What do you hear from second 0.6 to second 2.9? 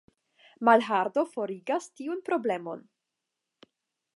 Malhardo forigas tiun problemon.